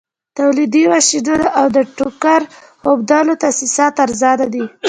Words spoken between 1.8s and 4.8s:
ټوکر اوبدلو تاسیسات ارزانه دي